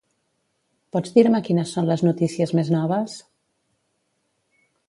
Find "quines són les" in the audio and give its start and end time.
1.49-2.05